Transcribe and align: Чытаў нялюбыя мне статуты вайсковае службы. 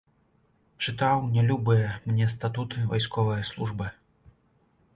Чытаў 0.85 1.17
нялюбыя 1.35 1.91
мне 2.07 2.25
статуты 2.37 2.87
вайсковае 2.95 3.39
службы. 3.51 3.91